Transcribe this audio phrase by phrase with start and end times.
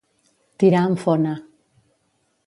[0.61, 1.33] Tirar amb fona.